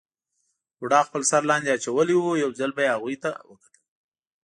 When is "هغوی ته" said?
2.95-3.29